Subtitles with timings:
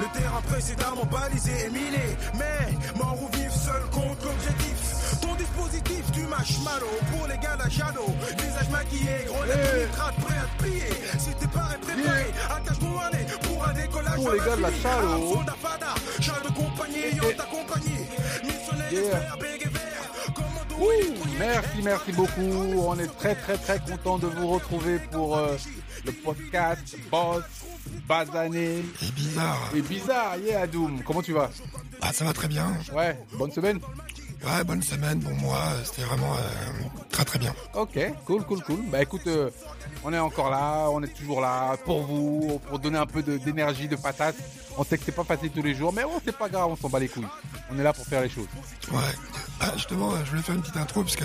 [0.00, 2.16] Le terrain précédemment balisé et miné.
[2.38, 5.20] Mais mort ou vif, seul contre l'objectif.
[5.20, 8.04] Ton dispositif, tu mâches malo pour les gars d'Achado.
[8.38, 9.86] Visage maquillé, gros Hey.
[9.86, 10.90] nitrate prêt à te plier.
[11.18, 14.14] Si t'es pas préparé, attache ton harnais pour un décollage.
[14.16, 15.34] Pour les gars de la Chalo.
[17.18, 18.06] De compagnie.
[18.44, 19.00] Missionnaire, Yeah.
[19.02, 20.34] expert, vert.
[20.34, 21.38] Commando Ouh, électroïde.
[21.38, 22.80] merci, merci beaucoup.
[22.86, 25.56] On est très, très, très content de vous retrouver pour euh,
[26.04, 27.42] le podcast Boss,
[28.06, 29.70] Bazané C'est bizarre.
[29.74, 30.36] et Bizarre.
[30.38, 31.02] Yeah, Adoum.
[31.04, 31.50] Comment tu vas?
[32.00, 32.72] Ah, ça va très bien.
[32.92, 33.80] Ouais, bonne semaine
[34.44, 35.72] Ouais, bonne semaine, bon mois.
[35.84, 37.52] C'était vraiment euh, très très bien.
[37.74, 38.78] Ok, cool, cool, cool.
[38.88, 39.50] Bah écoute, euh,
[40.04, 43.36] on est encore là, on est toujours là pour vous, pour donner un peu de-
[43.38, 44.36] d'énergie, de, patate.
[44.76, 46.76] On sait que c'est pas facile tous les jours, mais bon, c'est pas grave, on
[46.76, 47.26] s'en bat les couilles.
[47.72, 48.46] On est là pour faire les choses.
[48.92, 49.00] Ouais.
[49.60, 51.24] Ah, justement, je voulais faire une petite intro parce que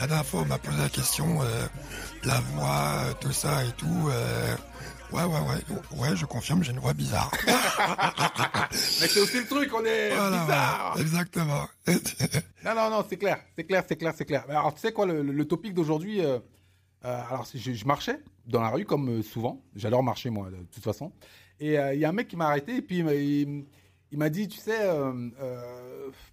[0.00, 1.66] la dernière fois, on m'a posé la question, euh,
[2.22, 2.68] la voix,
[3.00, 4.08] euh, tout ça et tout.
[5.14, 5.98] Ouais, ouais, ouais.
[6.10, 7.30] Ouais, je confirme, j'ai une voix bizarre.
[8.72, 10.96] Mais c'est aussi le truc, on est Voilà, bizarre.
[11.00, 11.66] Exactement.
[12.64, 14.44] Non, non, non, c'est clair, c'est clair, c'est clair, c'est clair.
[14.48, 16.38] Alors, tu sais quoi, le, le- topic d'aujourd'hui, euh,
[17.04, 19.62] euh, alors je, je marchais dans la rue comme euh, souvent.
[19.76, 21.12] J'adore marcher, moi, de toute façon.
[21.60, 23.64] Et euh, il y a un mec qui m'a arrêté et puis il m'a- il,
[24.10, 24.78] il m'a dit, tu sais,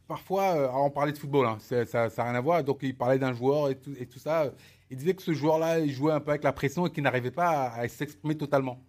[0.07, 2.63] parfois, alors on parlait de football, hein, ça n'a rien à voir.
[2.63, 4.51] Donc il parlait d'un joueur et tout, et tout ça.
[4.91, 7.31] Il disait que ce joueur-là, il jouait un peu avec la pression et qu'il n'arrivait
[7.31, 8.83] pas à, s'exprimer totalement.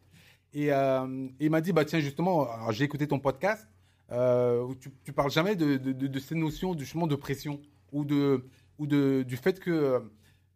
[0.52, 3.66] Et euh, il m'a dit, bah tiens, justement, j'ai écouté ton podcast,
[4.10, 8.44] euh, tu, tu parles jamais de, ces notions justement de pression ou, de,
[8.78, 10.02] ou de, du fait que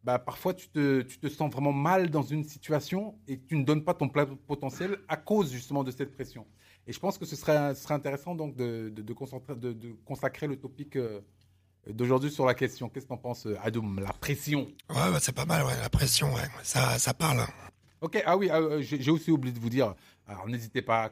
[0.02, 3.94] bah, parfois tu te, sens vraiment mal dans une situation et tu ne donnes pas
[3.94, 6.44] ton plein potentiel à cause justement de cette pression.
[6.86, 10.46] Et je pense que ce serait, intéressant donc de, de, de, concentrer, de, de consacrer
[10.46, 11.20] le topic euh,
[11.90, 12.88] d'aujourd'hui sur la question.
[12.88, 14.60] Qu'est-ce que t'en penses, euh, Adoum La pression?
[14.90, 15.76] Ouais, bah, c'est pas mal, ouais.
[15.80, 16.42] La pression, ouais.
[16.62, 17.40] Ça, ça parle.
[18.00, 19.94] Ok, ah oui, ah, euh, j'ai aussi oublié de vous dire,
[20.26, 21.10] alors n'hésitez pas à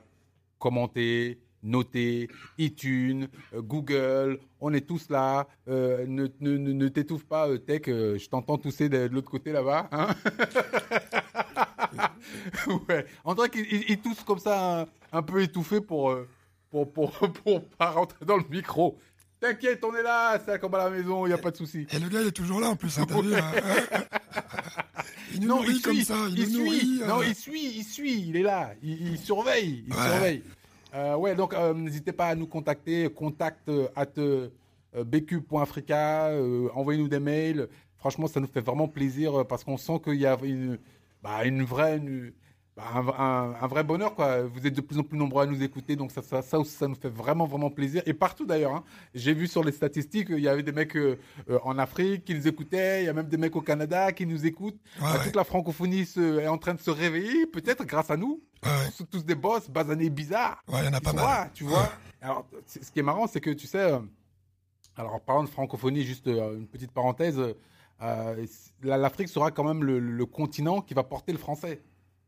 [0.59, 5.47] commenter, noter, iTunes, euh, Google, on est tous là.
[5.69, 9.89] Euh, ne ne, ne, t'étouffe pas, Tech, je t'entends tousser de, de l'autre côté là-bas.
[9.93, 10.09] Hein
[12.89, 16.15] ouais, on dirait qu'il il- il tousse comme ça, un, un peu étouffé pour,
[16.71, 17.11] pour, pour,
[17.45, 18.99] pour pas rentrer dans le micro.
[19.45, 21.87] T'inquiète, on est là, c'est comme à la maison, il n'y a pas de souci.
[21.93, 22.99] Et le gars, il est toujours là en plus.
[22.99, 23.53] Hein, t'as vu, hein.
[25.35, 26.17] il nous Non, nourrit il comme suit, ça.
[26.31, 27.07] Il, il nous suit, euh.
[27.07, 30.01] non, il suit, il suit, il est là, il, il surveille, il Ouais.
[30.11, 30.43] surveille.
[30.95, 34.07] Euh, ouais, donc euh, n'hésitez pas à nous contacter, contact euh, at
[35.05, 37.69] bq.africa, euh, envoyez-nous des mails.
[37.99, 40.79] Franchement, ça nous fait vraiment plaisir parce qu'on sent qu'il y a une,
[41.23, 42.33] bah, une vraie, une-
[42.77, 44.43] bah, un, un- un vrai bonheur quoi.
[44.43, 46.95] Vous êtes de plus en plus nombreux à nous écouter, donc ça, ça, ça nous
[46.97, 48.03] fait vraiment, vraiment plaisir.
[48.07, 48.85] Et partout d'ailleurs, hein.
[49.15, 51.17] j'ai vu sur les statistiques, il y avait des mecs euh,
[51.51, 54.27] euh, en Afrique qui nous écoutaient, il y a même des mecs au Canada qui
[54.27, 54.79] nous écoutent.
[55.01, 55.25] Ouais, ouais.
[55.25, 58.43] Toute la francophonie se- est en train de se réveiller, peut-être grâce à nous.
[58.65, 58.71] Ouais.
[58.97, 60.63] Tous, tous des boss, basanés bizarres.
[60.69, 61.25] Ouais, il y en a pas mal.
[61.25, 61.89] là, tu vois.
[62.21, 63.99] Alors, ce qui est marrant, c'est que tu sais, euh,
[64.97, 67.41] alors en parlant de francophonie, juste une petite parenthèse,
[68.01, 71.81] la- l'Afrique sera quand même le, le continent qui va porter le français.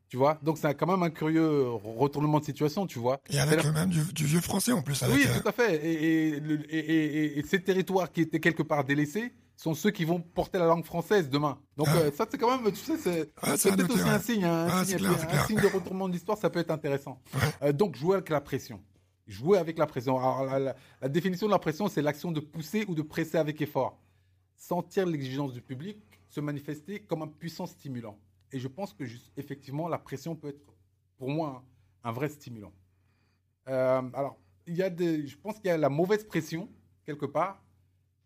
[0.08, 0.38] Tu vois?
[0.42, 3.20] Donc c'est quand même un curieux retournement de situation, tu vois.
[3.28, 5.02] Et avec même du, du vieux français en plus.
[5.02, 5.80] Avec, oui, euh, tout à fait.
[5.84, 10.84] Et, ces territoires qui étaient quelque part délaissés sont ceux qui vont porter la langue
[10.84, 11.58] française demain.
[11.76, 11.96] Donc Ah.
[11.96, 13.32] euh, ça, c'est quand même, tu sais, c'est
[13.74, 14.08] peut-être aussi ouais.
[14.10, 17.20] un signe, hein, un, signe, clair, un de retournement d'histoire, ça peut être intéressant.
[17.62, 18.80] Euh, donc jouer avec la pression.
[19.26, 20.18] Jouer avec la pression.
[20.18, 23.38] Alors, la, la- la définition de la pression, c'est l'action de pousser ou de presser
[23.38, 23.98] avec effort.
[24.56, 28.18] Sentir l'exigence du public se manifester comme un puissant stimulant.
[28.52, 29.04] Et je pense que
[29.36, 30.74] effectivement, la pression peut être,
[31.16, 31.64] pour moi,
[32.04, 32.72] un, vrai stimulant.
[33.68, 36.68] Euh, alors, il y a je pense qu'il y a la mauvaise pression,
[37.04, 37.62] quelque part,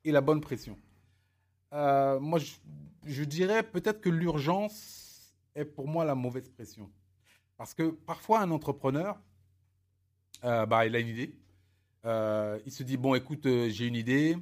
[0.05, 0.77] et la bonne pression.
[1.73, 2.39] Euh, moi,
[3.05, 6.91] je, dirais peut-être que l'urgence est pour moi la mauvaise pression.
[7.57, 9.19] Parce que parfois, un entrepreneur,
[10.45, 11.35] euh, bah, il a une idée.
[12.05, 14.37] Il se dit, bon, écoute, j'ai une idée,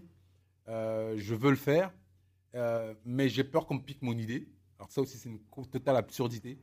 [0.66, 1.92] je veux le faire,
[3.04, 4.48] mais j'ai peur qu'on me pique mon idée.
[4.78, 5.40] Alors ça aussi, c'est une
[5.70, 6.58] totale absurdité.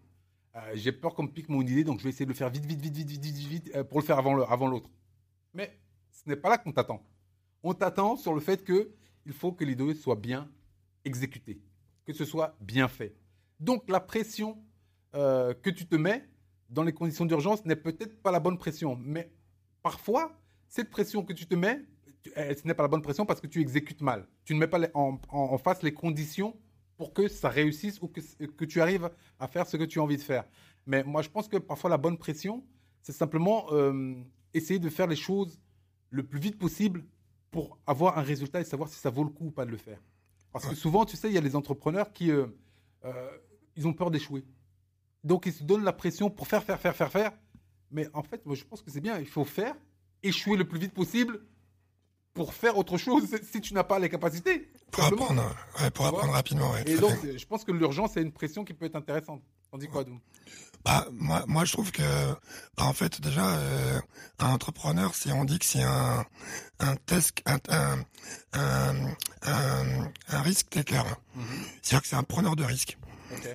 [0.56, 2.50] Euh, j'ai peur qu'on me pique mon idée, donc je vais essayer de le faire
[2.50, 4.90] vite, vite, vite, vite, vite, vite, vite, euh, pour le faire avant le- avant l'autre.
[5.54, 5.78] Mais
[6.12, 7.04] ce n'est pas là qu'on t'attend.
[7.64, 8.94] On t'attend sur le fait que
[9.26, 10.50] il faut que l'idée soit bien
[11.04, 11.62] exécutée,
[12.06, 13.16] que ce soit bien fait.
[13.60, 14.58] Donc la pression
[15.16, 16.28] euh, que tu te mets
[16.70, 19.32] dans les conditions d'urgence n'est peut-être pas la bonne pression, mais
[19.82, 20.38] parfois
[20.68, 21.82] cette pression que tu te mets,
[22.22, 24.28] tu- ce n'est pas la bonne pression parce que tu exécutes mal.
[24.46, 26.56] Tu ne mets pas en, en- en face les conditions
[26.98, 29.10] pour que ça réussisse ou que, que tu arrives
[29.40, 30.46] à faire ce que tu as envie de faire.
[30.86, 32.64] Mais moi, je pense que parfois la bonne pression,
[33.02, 34.16] c'est simplement euh,
[34.54, 35.60] essayer de faire les choses
[36.10, 37.06] le plus vite possible
[37.52, 39.78] pour avoir un résultat et savoir si ça vaut le coup ou pas de le
[39.78, 40.00] faire.
[40.52, 42.48] Parce que souvent, tu sais, il y a les entrepreneurs qui, euh,
[43.04, 43.30] euh,
[43.76, 44.46] ils ont peur d'échouer.
[45.24, 47.32] Donc, ils se donnent la pression pour faire, faire, faire, faire, faire.
[47.92, 49.20] Mais en fait, moi, je pense que c'est bien.
[49.20, 49.76] Il faut faire,
[50.24, 51.42] échouer le plus vite possible
[52.36, 54.70] pour faire autre chose si tu n'as pas les capacités.
[54.92, 55.24] Pour simplement.
[55.24, 56.72] apprendre, ouais, pour apprendre rapidement.
[56.72, 57.38] Ouais, Et donc, fait.
[57.40, 59.42] je pense que l'urgence, c'est une pression qui peut être intéressante.
[59.72, 60.20] T'en dis quoi, Doum
[60.84, 62.04] Bah, moi, moi, je trouve que,
[62.78, 64.00] bah, en fait, déjà, euh,
[64.40, 66.26] un entrepreneur, si on dit que c'est un,
[66.80, 68.00] un test, un, un,
[68.54, 68.96] un,
[69.44, 71.04] un, un risk taker.
[71.82, 72.98] C'est-à-dire que c'est un preneur de risque.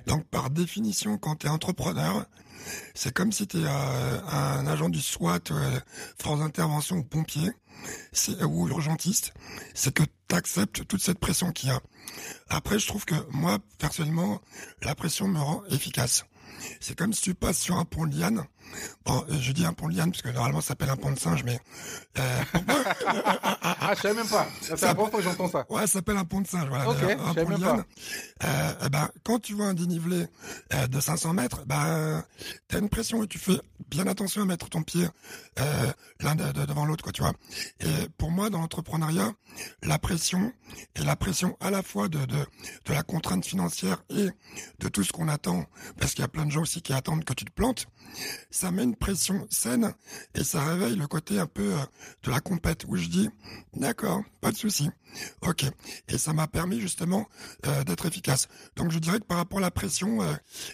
[0.07, 2.25] Donc, par définition, quand tu es entrepreneur,
[2.93, 5.79] c'est comme si tu es un agent du SWAT, euh,
[6.19, 7.49] force d'intervention ou pompier,
[8.11, 9.33] c'est- ou urgentiste.
[9.73, 11.81] C'est que tu acceptes toute cette pression qu'il y a.
[12.49, 14.41] Après, je trouve que moi, personnellement,
[14.81, 16.25] la pression me rend efficace.
[16.79, 18.43] C'est comme si tu passes sur un pont de liane.
[19.05, 21.11] Bon, euh, je dis un pont de liane parce que normalement ça s'appelle un pont
[21.11, 21.59] de singe, mais
[22.19, 22.41] euh,
[23.03, 24.47] Ah, je savais même pas.
[24.61, 25.65] Ça, C'est la première fois que j'entends ça.
[25.69, 26.67] Ouais, ça s'appelle un pont de singe.
[26.69, 27.83] Voilà, Ok, un, je pont de même liane.
[28.43, 30.27] Euh, eh ben, quand tu vois un dénivelé
[30.73, 32.23] euh, de 500 mètres, ben,
[32.67, 33.59] t'as une pression et tu fais
[33.89, 35.07] bien attention à mettre ton pied
[35.59, 35.91] euh,
[36.21, 37.33] l'un de- de- devant l'autre, quoi, tu vois.
[37.79, 39.31] Et pour moi, dans l'entrepreneuriat,
[39.83, 40.53] la pression
[40.95, 42.35] et la pression à la fois de, de,
[42.85, 44.29] de la contrainte financière et
[44.79, 45.65] de tout ce qu'on attend,
[45.99, 47.87] parce qu'il y a plein de gens aussi qui attendent que tu te plantes,
[48.49, 49.93] ça met une pression saine
[50.35, 51.77] et ça réveille le côté un peu euh,
[52.23, 53.29] de la compète où je dis
[53.73, 54.89] d'accord, pas de souci,
[55.41, 55.65] ok.
[56.09, 57.27] Et ça m'a permis justement
[57.65, 58.47] euh, d'être efficace.
[58.75, 60.33] Donc je dirais que par rapport à la pression, euh,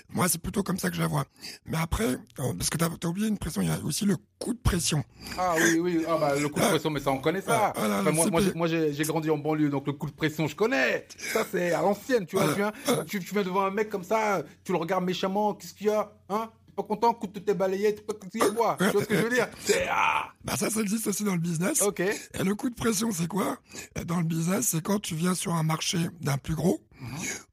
[0.10, 1.26] moi c'est plutôt comme ça que je la vois.
[1.66, 4.18] Mais après, euh, parce que t'as as oublié une pression, il y a aussi le
[4.40, 5.04] coup de pression.
[5.38, 6.06] Ah oui, oui.
[6.08, 7.74] Ah bah, le coup de pression, mais ça, on connaît ça.
[7.76, 11.08] Ah, voilà, Enfin, moi, j'ai- grandi en banlieue, donc le coup de pression, je connais.
[11.34, 12.48] Ça, c'est à l'ancienne, tu vois.
[12.50, 12.72] Tu, viens,
[13.06, 15.90] tu, tu viens devant un mec comme ça, tu le regardes méchamment, qu'est-ce qu'il y
[15.90, 16.50] a Hein?
[16.78, 19.50] Pas content Coûte de tes balayettes, quoi Tu vois ce que je veux dire?
[19.90, 21.82] Ah Bah ça, ça existe aussi dans le business.
[21.82, 22.00] Ok.
[22.00, 23.58] Et le coup de pression, c'est quoi?
[23.98, 26.82] Euh, Dans le business, c'est quand tu viens sur un marché d'un plus gros.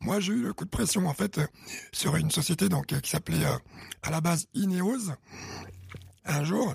[0.01, 1.47] Moi, j'ai eu le coup de pression en fait euh,
[1.93, 3.57] sur une société donc euh, qui s'appelait euh,
[4.03, 5.11] à la base Ineos.
[6.27, 6.75] Un jour,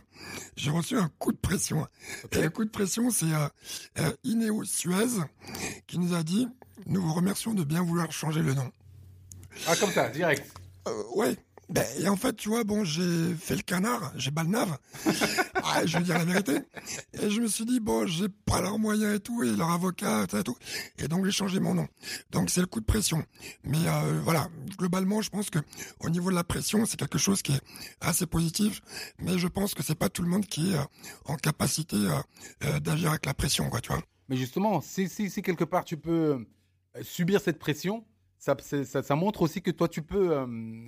[0.55, 1.87] j'ai reçu un coup de pression.
[2.31, 3.47] Et le coup de pression, c'est euh,
[3.99, 5.21] euh, Ineos Suez
[5.87, 6.47] qui nous a dit
[6.85, 8.71] nous vous remercions de bien vouloir changer le nom.
[9.67, 10.45] Ah, comme ça, direct.
[10.87, 11.35] Euh, ouais.
[11.69, 14.75] Ben, et en fait, tu vois, bon, j'ai fait le canard, j'ai balnave.
[15.63, 16.57] ah, je veux dire la vérité.
[17.13, 20.25] Et je me suis dit, bon, j'ai pas leurs moyens et tout, et leur avocat,
[20.33, 20.57] et tout.
[20.97, 21.87] Et donc, j'ai changé mon nom.
[22.31, 23.23] Donc, c'est le coup de pression.
[23.63, 24.47] Mais euh, voilà,
[24.79, 25.59] globalement, je pense que
[25.99, 27.61] au niveau de la pression, c'est quelque chose qui est
[28.01, 28.81] assez positif.
[29.19, 30.83] Mais je pense que c'est pas tout le monde qui est euh,
[31.25, 31.97] en capacité
[32.63, 34.01] euh, d'agir avec la pression, quoi, tu vois.
[34.27, 36.47] Mais justement, si, si, si quelque part tu peux
[37.03, 38.03] subir cette pression,
[38.39, 40.45] ça, montre aussi que toi tu peux euh,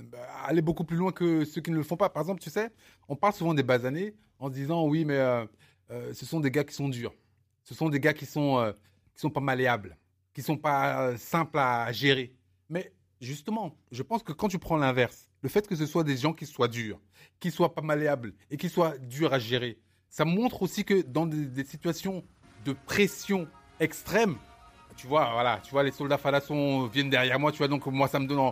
[0.10, 2.10] bah, aller beaucoup plus loin que ceux qui ne le font pas.
[2.10, 2.72] Par exemple, tu sais,
[3.10, 5.46] on parle souvent des basanés en se disant oui, mais euh,
[5.92, 7.14] euh, ce sont des gars qui sont durs.
[7.64, 8.74] Ce sont des gars qui sont,
[9.14, 9.98] qui sont pas malléables,
[10.34, 12.34] qui sont pas simples à gérer.
[12.70, 16.18] Mais justement, je pense que quand tu prends l'inverse, le fait que ce soit des
[16.18, 17.00] gens qui soient durs,
[17.40, 19.78] qui soient pas malléables et qui soient durs à gérer,
[20.10, 22.24] ça montre aussi que dans des, des situations
[22.66, 23.48] de pression
[23.80, 24.38] extrême,
[25.02, 28.08] tu vois, voilà, tu vois, les soldats Falasson viennent derrière moi, tu vois, donc moi,
[28.08, 28.52] ça me donne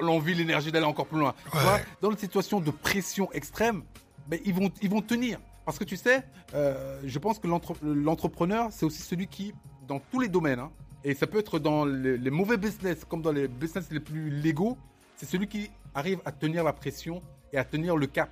[0.00, 1.34] l'envie, l'énergie d'aller encore plus loin.
[1.50, 3.82] Tu vois, dans une situation de pression extrême,
[4.26, 5.38] ben, ils, vont, ils vont tenir.
[5.64, 6.22] Parce que tu sais,
[6.54, 9.54] euh, je pense que l'entre- l'entrepreneur, c'est aussi celui qui,
[9.88, 10.70] dans tous les domaines, hein,
[11.02, 14.28] et ça peut être dans les, les mauvais business comme dans les business les plus
[14.28, 14.76] légaux,
[15.16, 17.22] c'est celui qui arrive à tenir la pression
[17.54, 18.30] et à tenir le cap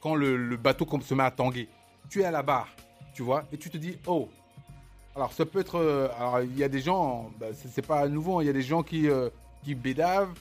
[0.00, 1.68] quand le, le bateau comme se met à tanguer.
[2.08, 2.68] Tu es à la barre,
[3.14, 4.28] tu vois, et tu te dis, oh,
[5.16, 8.38] alors ça peut être, euh, alors il y a des gens, bah, c'est pas nouveau,
[8.38, 9.30] hein, il y a des gens qui euh,
[9.62, 10.32] qui bédavent,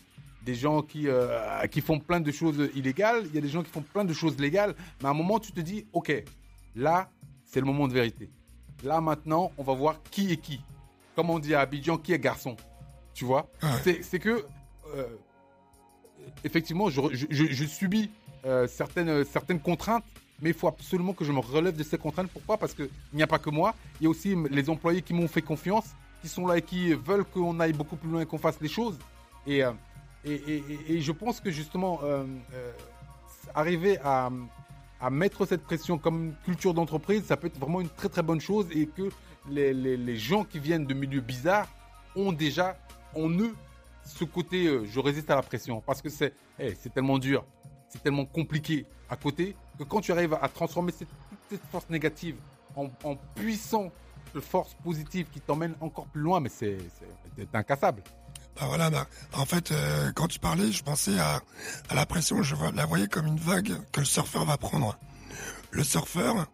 [0.44, 3.64] des gens qui euh, qui font plein de choses illégales, il y a des gens
[3.64, 6.12] qui font plein de choses légales, mais à un moment tu te dis, ok,
[6.76, 7.10] là
[7.46, 8.30] c'est le moment de vérité.
[8.84, 10.60] Là maintenant, on va voir qui est qui.
[11.16, 12.56] Comme on dit à Abidjan, qui est garçon.
[13.14, 13.48] Tu vois?
[13.62, 13.70] Ouais.
[13.84, 14.44] C'est c'est que
[14.96, 15.06] euh,
[16.44, 18.10] effectivement, je, je, je- je subis
[18.68, 20.04] certaines, certaines contraintes,
[20.44, 22.30] mais il faut absolument que je me relève de ces contraintes.
[22.32, 22.58] Pourquoi?
[22.58, 25.28] Parce qu'il n'y a pas que moi, il y a aussi les employés qui m'ont
[25.28, 25.86] fait confiance,
[26.22, 28.68] qui sont là et qui veulent qu'on aille beaucoup plus loin et qu'on fasse les
[28.68, 29.00] choses.
[29.48, 29.72] Et, euh,
[30.26, 32.24] et, et- et- et je pense que justement, euh,
[32.54, 32.72] euh,
[33.56, 34.30] arriver à,
[35.02, 38.42] à mettre cette pression comme culture d'entreprise, ça peut être vraiment une très très bonne
[38.42, 39.10] chose et que
[39.50, 41.68] les, les- les gens qui viennent de milieux bizarres
[42.16, 42.78] ont déjà
[43.16, 43.54] en eux
[44.06, 47.44] ce côté je résiste à la pression parce que c'est c'est tellement dur,
[47.90, 51.10] c'est tellement compliqué à côté que quand tu arrives à transformer cette,
[51.50, 52.36] cette force négative
[52.76, 53.92] en, en puissante
[54.42, 56.78] force positive qui t'emmène encore plus loin, mais c'est
[57.54, 58.02] incassable.
[58.56, 61.42] Bah voilà, bah, en fait, euh, quand tu parlais, je pensais à,
[61.90, 64.98] à la pression, je la voyais comme une vague que le surfeur va prendre.
[65.72, 66.48] Le surfeur,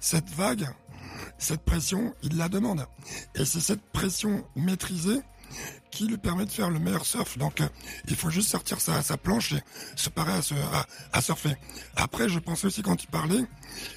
[0.00, 0.68] cette vague,
[1.38, 2.86] cette pression, il la demande.
[3.34, 5.20] Et c'est cette pression maîtrisée
[5.96, 7.38] qui lui permet de faire le meilleur surf.
[7.38, 7.68] Donc euh,
[8.06, 9.62] il faut juste sortir sa, planche et
[9.94, 10.32] se parer
[11.12, 11.56] à, surfer.
[11.96, 13.44] Après, je pensais aussi quand tu parlais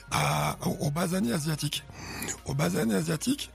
[0.10, 1.84] à, aux, aux basanés asiatiques.
[2.46, 3.52] Aux basanés asiatiques,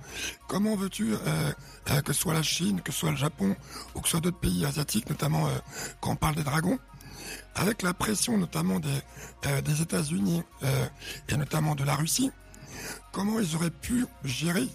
[0.47, 1.53] comment veux-tu euh,
[1.91, 3.57] euh, que ce soit la Chine, que ce soit le Japon
[3.95, 5.49] ou que ce soit d'autres pays asiatiques, notamment
[6.01, 6.79] quand on parle des dragons,
[7.55, 10.43] avec la pression notamment des, États-Unis
[11.29, 12.31] et notamment de la Russie,
[13.11, 14.69] comment ils auraient pu gérer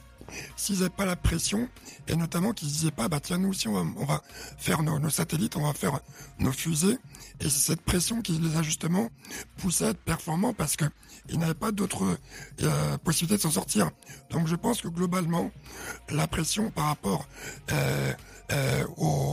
[0.55, 1.67] s'ils n'avaient pas la pression
[2.07, 4.21] et notamment qu'ils disaient pas bah tiens nous aussi on va, on va
[4.57, 5.99] faire nos, satellites, on va faire
[6.39, 6.97] nos fusées
[7.39, 9.09] et c'est cette pression qui les a justement
[9.57, 10.85] poussés à être performants parce que
[11.29, 12.17] ils n'avaient pas d'autres
[12.63, 13.91] euh, possibilités de s'en sortir.
[14.31, 15.51] Donc je pense que globalement
[16.09, 17.27] la pression par rapport
[17.71, 18.13] euh,
[18.51, 19.28] euh, au,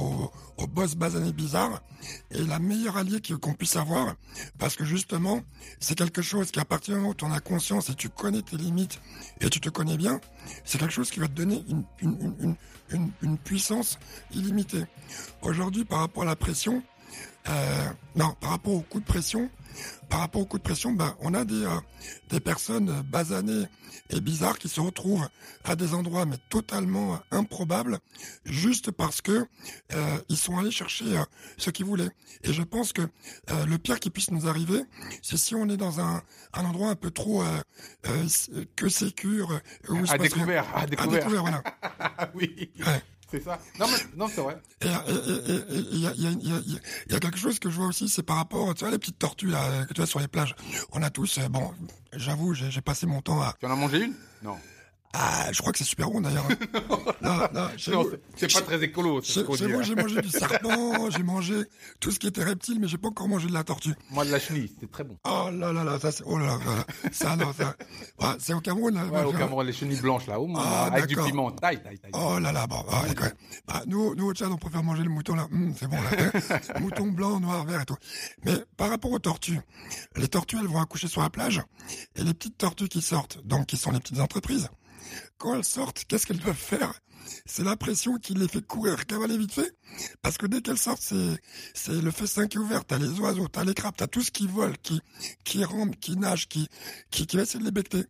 [0.94, 1.82] basané bizarre
[2.30, 4.14] est la meilleure alliée qu'on puisse avoir
[4.58, 5.42] parce que justement
[5.80, 8.08] c'est quelque chose qui à partir du moment où tu en as conscience et tu
[8.08, 9.00] connais tes limites
[9.40, 10.20] et tu te connais bien
[10.64, 11.64] c'est quelque chose qui va te donner
[12.02, 13.98] une puissance
[14.32, 14.84] illimitée.
[15.42, 16.82] Aujourd'hui par rapport à la pression
[17.48, 19.50] euh, non par rapport au coup de pression
[20.08, 21.70] par rapport au coup de pression, ben, on a des, euh,
[22.30, 23.66] des personnes euh, basanées
[24.10, 25.28] et bizarres qui se retrouvent
[25.64, 27.98] à des endroits mais totalement euh, improbables
[28.44, 29.46] juste parce que
[29.94, 31.24] euh, ils sont allés chercher euh,
[31.56, 32.10] ce qu'ils voulaient.
[32.44, 33.02] Et je pense que
[33.66, 34.82] le pire qui puisse nous arriver,
[35.22, 37.42] c'est si on est dans un, un endroit un peu trop
[38.76, 40.44] que sécure, où il se À passe rien.
[40.44, 41.18] découvert, à À découvert.
[41.20, 41.62] découvert, voilà.
[41.98, 42.70] Ah oui.
[42.86, 43.02] Ouais.
[43.30, 43.58] C'est ça.
[43.80, 44.56] Non, mais, non, c'est vrai.
[44.82, 44.92] Et euh,
[45.48, 46.60] et il y a, il y, a, il y, a,
[47.06, 48.98] il y a quelque chose que je vois aussi, c'est par rapport, tu vois, les
[48.98, 50.54] petites tortues là, que tu vois sur les plages.
[50.92, 51.72] On a tous, euh, bon,
[52.12, 54.14] j'avoue, j'ai j'ai passé mon temps à, Tu en as mangé une?
[54.42, 54.56] Non.
[55.18, 56.46] Ah, je crois que c'est super bon d'ailleurs.
[57.22, 59.82] non, non, chez Non, vous- c'est- pas très écolo, ce Chez, hein.
[59.82, 61.54] j'ai mangé du serpent, j'ai mangé
[62.00, 63.94] tout ce qui était reptile, mais j'ai pas encore mangé de la tortue.
[64.10, 65.16] Moi, de la chenille, c'était très bon.
[65.24, 66.84] Oh là là là, ça c'est, oh là là, là.
[67.12, 67.74] ça non, ça,
[68.38, 69.06] c'est au Cameroun là.
[69.06, 71.50] Ouais, au Cameroun, les chenilles blanches là, oh, Ah, avec du piment.
[71.52, 72.10] Taille, taille, taille.
[72.14, 73.14] Oh là là, bon, ah, ouais.
[73.66, 75.46] Bah, nous, nous au Tchad, on préfère manger le mouton là.
[75.50, 76.80] Hum, c'est bon là.
[76.80, 77.96] mouton blanc, noir, vert et tout.
[78.44, 79.60] Mais par rapport aux tortues,
[80.16, 81.62] les tortues, elles vont accoucher sur la plage,
[82.16, 84.68] et les petites tortues qui sortent, donc qui sont les petites entreprises,
[85.38, 86.92] quand elles sortent, qu'est-ce qu'elles doivent faire?
[87.44, 89.74] C'est la pression qui les fait courir, cavaler vite fait,
[90.22, 92.84] parce que dès qu'elles sortent, c'est le festin qui est ouvert.
[92.84, 95.00] T'as les oiseaux, t'as les crabes, t'as tout ce qui vole, qui
[95.44, 96.68] qui rampe, qui nage, qui
[97.10, 98.04] qui, de les becter.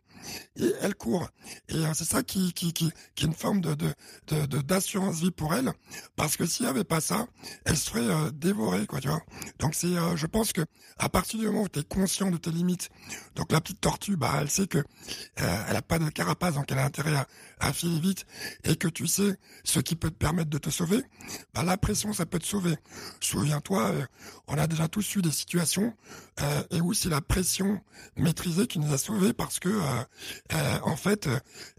[0.57, 1.29] Et elles courent.
[1.69, 5.31] Et euh, c'est ça qui, qui, qui, qui est une forme de, de, d'assurance vie
[5.31, 5.73] pour elles.
[6.17, 7.27] Parce que s'il n'y avait pas ça,
[7.65, 9.23] elles seraient euh, dévorées, quoi, tu vois.
[9.59, 10.63] Donc c'est, euh, je pense que
[10.99, 12.91] à partir du moment où tu es conscient de tes limites,
[13.35, 16.71] donc la petite tortue, bah, elle sait que euh, elle a pas de carapace, donc
[16.71, 17.27] elle a intérêt à,
[17.59, 18.27] à filer vite,
[18.65, 21.03] et que tu sais ce qui peut te permettre de te sauver,
[21.55, 22.77] bah, la pression, ça peut te sauver.
[23.21, 24.07] Souviens-toi, euh,
[24.47, 25.95] on a déjà tous eu des situations
[26.43, 27.81] euh, et où c'est la pression
[28.17, 30.05] maîtrisée qui nous a sauvés parce que euh,
[30.53, 31.29] euh, en fait,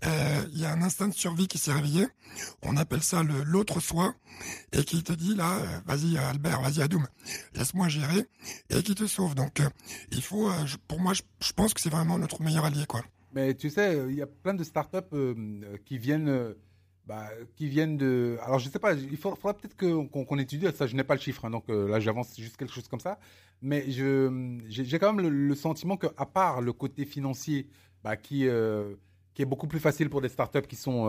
[0.05, 2.07] euh, il y a un instinct de survie qui s'est réveillé.
[2.61, 4.13] On appelle ça l'autre soi
[4.71, 7.07] et qui te dit là, vas-y Albert, vas-y Adoum,
[7.53, 8.27] laisse-moi gérer
[8.69, 9.35] et qui te sauve.
[9.35, 9.61] Donc
[10.11, 10.51] il faut,
[10.87, 13.03] pour moi, je, je pense que c'est vraiment notre meilleur allié quoi.
[13.37, 16.55] Mais tu sais, euh, il y a plein de startups euh, euh, qui viennent,
[17.05, 18.35] bah, qui viennent de.
[18.41, 20.87] Alors je sais pas, il faudra, peut-être qu'on étudie ça.
[20.87, 23.19] Je n'ai pas le chiffre, hein, donc là j'avance juste quelque chose comme ça.
[23.61, 27.69] Mais j'ai quand même le, sentiment que, à part le côté financier,
[28.03, 28.47] bah, qui,
[29.35, 31.05] qui est beaucoup plus facile pour des startups qui sont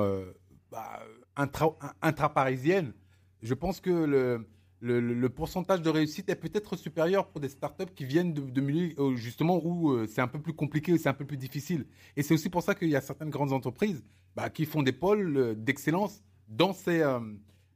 [0.70, 1.02] bah,
[1.34, 2.92] intra, intra-parisiennes,
[3.40, 4.46] je pense que le,
[4.80, 9.16] le, pourcentage de réussite est peut-être supérieur pour des startups qui viennent de, milieux euh,
[9.16, 11.86] justement où euh, c'est un peu plus compliqué, c'est un peu plus difficile.
[12.16, 14.04] Et c'est aussi pour ça qu'il y a certaines grandes entreprises
[14.36, 17.00] bah, qui font des pôles euh, d'excellence dans ces,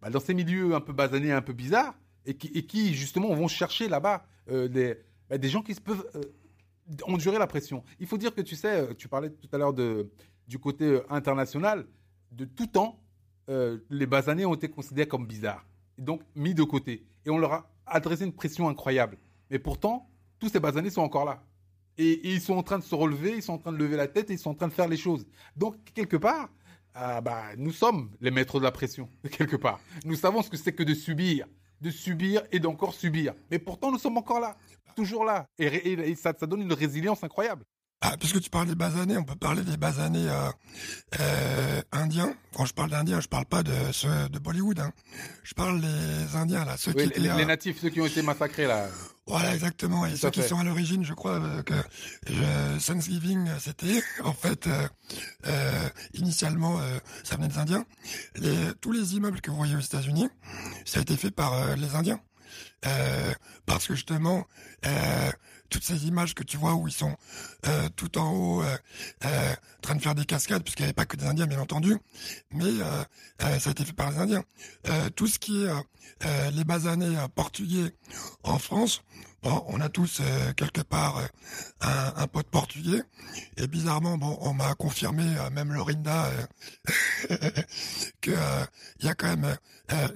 [0.00, 1.94] bah, dans ces milieux un peu basanés, un peu bizarres,
[2.24, 4.96] et qui, justement vont chercher là-bas des,
[5.28, 6.06] bah, des gens qui peuvent
[7.02, 7.84] endurer la pression.
[8.00, 11.86] Il faut dire que tu sais, tu parlais tout à l'heure du côté international,
[12.30, 12.98] de tout temps,
[13.48, 15.66] les basanés ont été considérés comme bizarres,
[16.02, 17.04] donc mis de côté.
[17.24, 19.18] Et on leur a adressé une pression incroyable.
[19.50, 21.42] Mais pourtant, tous ces basanés sont encore là.
[21.98, 24.08] Et, ils sont en train de se relever, ils sont en train de lever la
[24.08, 25.26] tête, et ils sont en train de faire les choses.
[25.56, 26.48] Donc, quelque part,
[26.94, 29.80] ah bah, nous sommes les maîtres de la pression, quelque part.
[30.04, 31.46] Nous savons ce que c'est que de subir,
[31.80, 33.34] de subir et d'encore subir.
[33.50, 34.56] Mais pourtant, nous sommes encore là,
[34.96, 35.46] toujours là.
[35.58, 37.64] Et, ça donne une résilience incroyable.
[38.04, 40.50] Ah, puisque tu parles des basanés, on peut parler des basanés euh,
[41.20, 42.34] euh, indiens.
[42.54, 44.80] Quand je parle d'indiens, je parle pas de ceux de Bollywood.
[44.80, 44.92] Hein.
[45.44, 47.36] Je parle des indiens là, ceux Oui, qui les, étaient.
[47.36, 48.88] les euh, natifs, ceux qui ont été massacrés là.
[49.28, 50.04] Voilà, exactement.
[50.04, 54.66] Et ceux qui sont à l'origine, je crois euh, que euh, Thanksgiving, c'était en fait
[54.66, 54.88] euh,
[55.46, 57.84] euh, initialement, euh, ça venait des Indiens.
[58.34, 60.28] Les, tous les immeubles que vous voyez aux États-Unis,
[60.84, 62.20] ça a été fait par les Indiens.
[62.84, 63.32] euh,
[63.64, 64.44] parce que justement,
[64.86, 65.30] euh,
[65.72, 67.16] toutes ces images que tu vois où ils sont
[67.66, 68.76] euh, tout en haut, euh,
[69.24, 71.60] euh, en train de faire des cascades, puisqu'il n'y avait pas que des Indiens, bien
[71.60, 71.96] entendu,
[72.52, 72.70] mais
[73.38, 74.44] ça a été fait par les Indiens.
[75.16, 77.94] Tout ce qui est les basanés portugais
[78.42, 79.02] en France,
[79.42, 81.26] bon, on a tous euh, quelque part euh,
[81.80, 83.02] un, un pote portugais,
[83.56, 87.36] et bizarrement, bon, on m'a confirmé, euh, même Lorinda, euh,
[88.20, 88.64] que euh,
[89.00, 89.56] il y a quand même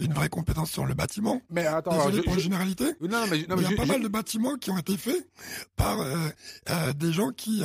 [0.01, 1.41] une vraie compétence sur le bâtiment.
[1.51, 3.85] Mais attends, Désolé pour je- non, non, mais, non, mais il y a je- pas
[3.87, 5.29] mal de bâtiments qui ont été faits
[5.77, 5.99] par
[6.95, 7.63] des gens qui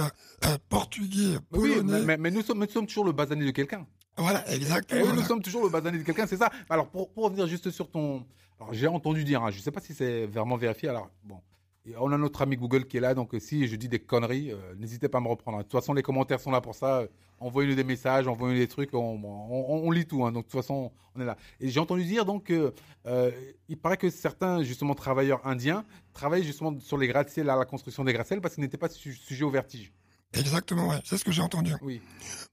[0.70, 1.84] portugais, oui, polonais.
[2.00, 3.86] mais, mais- mais nous sommes, nous sommes toujours le basané de quelqu'un.
[4.18, 5.02] Voilà, exactement.
[5.06, 6.52] oui, nous sommes toujours le basané de quelqu'un, c'est ça.
[6.70, 8.26] Alors, pour, pour revenir juste sur ton.
[8.60, 10.90] Alors, j'ai entendu dire, hein, je ne sais pas si c'est vraiment vérifié.
[10.90, 11.40] Alors, bon.
[11.86, 13.98] Et on a notre ami Google qui est là, donc euh, si je dis des
[14.00, 15.58] conneries, euh, n'hésitez pas à me reprendre.
[15.58, 15.62] hein.
[15.62, 17.00] De toute façon, les commentaires sont là pour ça.
[17.00, 17.08] Euh,
[17.40, 20.24] Envoyez-nous des messages, envoyez-nous des trucs, on, on- on lit tout.
[20.24, 20.32] hein.
[20.32, 21.36] Donc, de toute façon, on est là.
[21.60, 22.72] Et j'ai entendu dire, donc, que,
[23.08, 23.32] euh,
[23.68, 25.84] il paraît que certains, justement, travailleurs indiens
[26.14, 29.16] travaillent justement sur les gratte-ciels, à la construction des gratte-ciels, parce qu'ils n'étaient pas su-
[29.16, 29.92] sujets au vertige.
[30.34, 31.00] Exactement, ouais.
[31.04, 31.74] C'est ce que j'ai entendu.
[31.82, 32.00] Oui.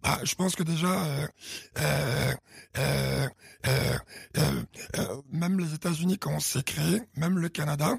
[0.02, 1.26] Bah, je pense que déjà, euh,
[2.78, 3.28] euh,
[4.38, 7.98] euh, même les États-Unis, quand on s'est créé, même le Canada,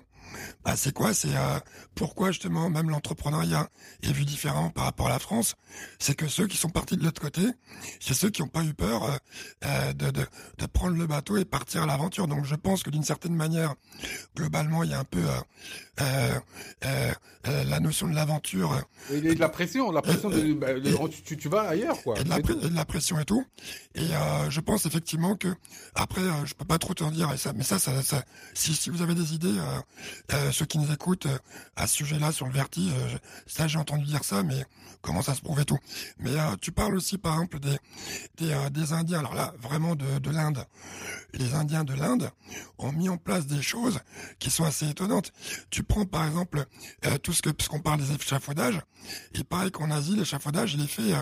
[0.63, 1.13] bah, c'est quoi?
[1.13, 1.59] C'est euh,
[1.95, 3.69] pourquoi justement même l'entrepreneuriat
[4.03, 5.55] est vu différent par rapport à la France?
[5.99, 7.41] C'est que ceux qui sont partis de l'autre côté,
[7.99, 9.17] c'est ceux qui n'ont pas eu peur euh,
[9.65, 10.25] euh, de, de,
[10.57, 12.27] de prendre le bateau et partir à l'aventure.
[12.27, 13.75] Donc je pense que d'une certaine manière,
[14.35, 15.23] globalement, il y a un peu
[16.01, 16.39] euh,
[17.45, 18.79] la notion de l'aventure.
[19.11, 22.19] Et de la pression, la pression de, bah, de- tu, vas ailleurs, quoi.
[22.19, 23.45] et de, la, et de la pression et tout.
[23.95, 24.07] Et
[24.49, 25.47] je pense effectivement que
[25.95, 28.23] après, je peux pas trop t'en dire et ça, mais ça, ça, ça-
[28.53, 29.55] si, si vous avez des idées,
[30.33, 31.37] euh, ceux qui nous écoutent euh,
[31.75, 34.65] à ce sujet-là sur le vertige, euh, ça j'ai entendu dire ça, mais
[35.01, 35.79] comment ça se prouve et tout?
[36.19, 37.77] Mais euh, tu parles aussi par exemple des
[38.37, 39.19] des, des Indiens.
[39.19, 40.65] Alors là, vraiment de, de l'Inde.
[41.33, 42.31] Les Indiens de l'Inde
[42.79, 43.99] ont mis en place des choses
[44.39, 45.31] qui sont assez étonnantes.
[45.69, 46.65] Tu prends par exemple
[47.21, 48.81] tout ce que, puisqu'on parle des échafaudages,
[49.33, 51.13] il paraît qu'en Asie, l'échafaudage, il est fait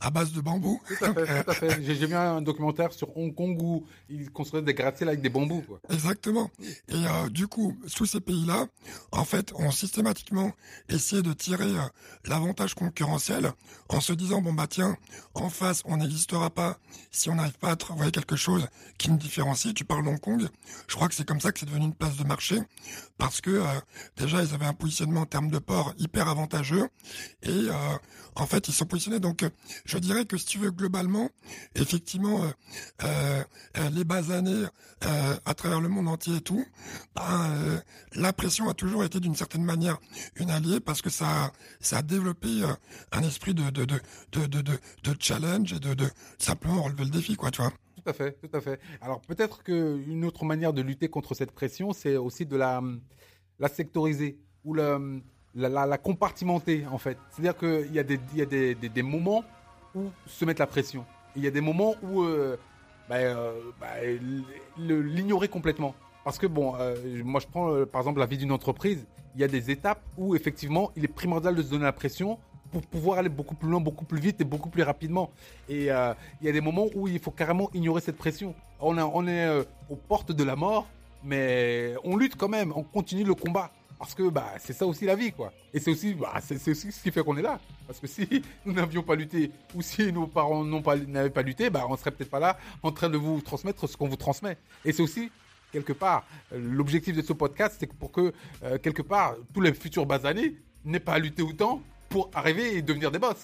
[0.00, 0.80] à base de bambou.
[0.86, 1.82] Tout à fait, tout à fait.
[1.82, 5.62] J'ai vu un documentaire sur Hong Kong où ils construisaient des gratte-ciels avec des bambous,
[5.62, 5.80] quoi.
[5.90, 6.50] Exactement.
[6.88, 8.66] Et du coup, tous ces pays-là,
[9.12, 10.52] en fait, ont systématiquement
[10.88, 11.82] essayé de tirer euh,
[12.26, 13.52] l'avantage concurrentiel
[13.88, 14.96] en se disant bon bah tiens,
[15.34, 16.78] en face, on n'existera pas
[17.10, 18.66] si on n'arrive pas à travailler quelque chose
[18.98, 19.72] qui nous différencie.
[19.74, 20.46] Tu parles d'Hong Kong,
[20.88, 22.60] je crois que c'est comme ça que c'est devenu une place de marché
[23.18, 23.64] parce que euh,
[24.16, 26.88] déjà ils avaient un positionnement en termes de port hyper avantageux
[27.42, 27.72] et euh,
[28.34, 29.20] en fait ils sont positionnés.
[29.20, 29.44] Donc
[29.84, 31.30] je dirais que si tu veux globalement,
[31.74, 32.42] effectivement,
[33.02, 33.42] euh,
[33.92, 34.66] les basanés
[35.00, 36.64] à travers le monde entier et tout,
[37.14, 37.80] ben, euh,
[38.26, 39.98] la pression a toujours été d'une certaine manière
[40.34, 42.72] une alliée parce que ça, ça a développé euh,
[43.12, 46.04] un esprit de, de, de, de, challenge et de,
[46.38, 47.70] simplement relever le défi, quoi, tu vois.
[47.70, 48.80] Tout à fait, tout à fait.
[49.00, 52.82] Alors peut-être qu'une autre manière de lutter contre cette pression, c'est aussi de la,
[53.72, 54.98] sectoriser ou la,
[55.54, 57.18] la, compartimenter en fait.
[57.30, 59.44] C'est-à-dire qu'il y a, des, il y a des, des, moments
[59.94, 61.06] où se mettre la pression.
[61.36, 62.56] Il y a des moments où euh,
[63.08, 63.52] bah, euh,
[64.78, 65.94] le- l'ignorer complètement.
[66.26, 69.40] Parce que bon, euh, moi je prends euh, par exemple la vie d'une entreprise, il
[69.40, 72.36] y a des étapes où effectivement il est primordial de se donner la pression
[72.72, 75.30] pour pouvoir aller beaucoup plus loin, beaucoup plus vite et beaucoup plus rapidement.
[75.68, 78.56] Et euh, il y a des moments où il faut carrément ignorer cette pression.
[78.80, 80.88] On, a- on est aux portes de la mort,
[81.22, 83.70] mais on lutte quand même, on continue le combat.
[83.96, 85.52] Parce que bah, c'est ça aussi la vie, quoi.
[85.72, 87.60] Et c'est aussi, bah, aussi ce qui fait qu'on est là.
[87.86, 88.26] Parce que si
[88.66, 91.96] nous n'avions pas lutté, ou si nos parents n'ont pas- n'avaient pas lutté, bah, on
[91.96, 94.58] serait peut-être pas là en train de vous transmettre ce qu'on vous transmet.
[94.84, 95.30] Et c'est aussi,
[95.72, 96.24] quelque part,
[96.54, 101.00] l'objectif de ce podcast, c'est pour que, euh, quelque part, tous les futurs basanés n'aient
[101.00, 103.36] pas à lutter autant pour arriver et devenir des boss.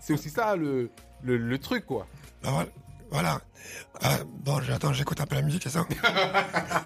[0.00, 0.90] C'est aussi ça le,
[1.22, 2.06] le, le truc, quoi.
[2.42, 2.68] Ben voilà.
[3.10, 3.40] voilà.
[4.04, 5.84] Euh, bon, j'attends, j'écoute un peu la musique, c'est ça?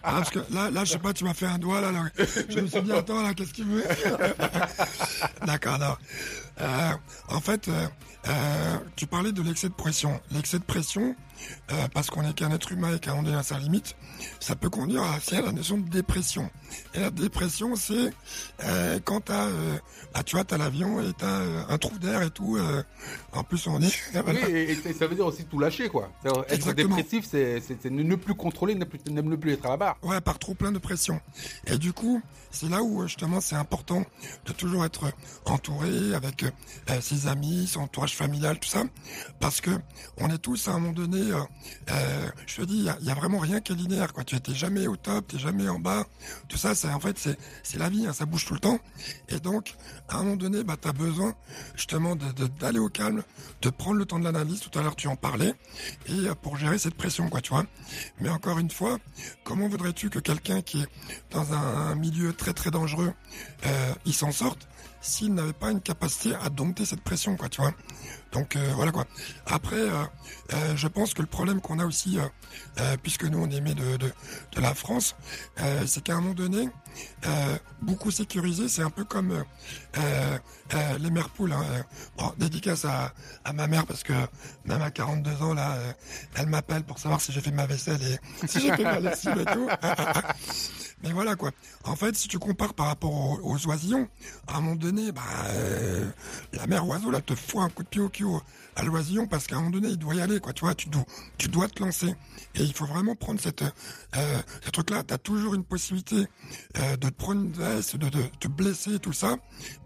[0.04, 2.04] Ah, Parce que là, là, je sais pas, tu m'as fait un doigt, là, là.
[2.48, 3.84] Je me suis dit, attends, là, qu'est-ce qu'il veut?
[5.46, 5.94] D'accord, non.
[6.60, 6.90] Euh,
[7.28, 10.20] en fait, euh, tu parlais de l'excès de pression.
[10.32, 11.14] L'excès de pression,
[11.70, 13.96] euh, parce qu'on est qu'un être humain et qu'on est à sa limite,
[14.40, 16.50] ça peut conduire à, la notion de dépression.
[16.94, 18.12] Et la dépression, c'est
[18.64, 19.76] euh, quand t'as, euh,
[20.14, 22.58] bah, tu vois, t'as l'avion et t'as un trou d'air et tout.
[23.32, 23.92] en plus, on est...
[24.26, 26.10] Oui, et, et ça veut dire aussi tout lâcher, quoi.
[26.24, 26.96] Être Exactement.
[26.96, 29.96] dépressif, c'est c'est- c'est ne plus contrôler, ne plus, ne plus être à la barre.
[30.02, 31.20] Ouais, par trop plein de pression.
[31.66, 34.04] Et du coup, c'est là où justement c'est important
[34.46, 35.12] de toujours être
[35.46, 36.44] entouré avec
[37.00, 38.84] ses amis, son entourage familial, tout ça,
[39.40, 39.70] parce que
[40.18, 43.38] on est tous à un moment donné euh, je te dis, il y a, vraiment
[43.38, 44.24] rien qui est linéaire, quoi.
[44.24, 46.06] Tu n'es jamais au top, tu jamais en bas.
[46.48, 47.18] Tout ça, c'est en fait,
[47.62, 48.78] c'est la vie, hein, ça bouge tout le temps.
[49.28, 49.74] Et donc,
[50.08, 51.34] à un moment donné, bah, tu as besoin
[51.74, 53.22] justement d'aller au calme,
[53.62, 54.60] de prendre le temps de l'analyse.
[54.60, 55.54] Tout à l'heure, tu en parlais,
[56.06, 57.66] et euh, pour gérer cette pression, quoi, tu vois.
[58.20, 58.98] Mais encore une fois,
[59.44, 60.88] comment voudrais-tu que quelqu'un qui est
[61.30, 63.12] dans un, un milieu très très dangereux,
[63.66, 64.68] euh, il s'en sorte?
[65.02, 67.74] S'il n'avait pas une capacité à dompter cette pression, quoi, tu vois.
[68.32, 69.04] Donc euh, voilà quoi.
[69.46, 70.04] Après, euh,
[70.54, 72.18] euh, je pense que le problème qu'on a aussi,
[73.02, 74.10] puisque nous on aimé de, de,
[74.52, 75.16] de la France,
[75.86, 76.68] c'est qu'à un moment donné,
[77.26, 80.38] euh, beaucoup sécurisé, c'est un peu comme euh,
[80.74, 81.52] euh, les mères poules.
[81.52, 81.64] Hein.
[82.38, 83.12] Dédicace à,
[83.52, 84.12] ma mère parce que
[84.64, 85.54] même à 42 ans
[86.34, 89.38] elle m'appelle pour savoir si j'ai fait ma vaisselle et si j'ai fait ma lessive
[89.38, 89.68] et tout.
[91.02, 91.50] Mais voilà quoi.
[91.84, 94.08] En fait, si tu compares par rapport aux, oisillons,
[94.46, 95.22] à un moment donné, bah,
[96.52, 98.24] la mère oiseau là te fout un coup de pied au cul
[98.76, 100.52] à l'oisillon parce qu'à un moment donné, il doit y aller quoi.
[100.52, 101.04] Tu vois, tu dois,
[101.38, 102.14] tu dois te lancer.
[102.54, 105.02] Et il faut vraiment prendre cette, euh, ce truc-là.
[105.02, 106.26] T'as toujours une possibilité
[106.78, 109.36] euh, de te prendre une veste, de, de te blesser, tout ça.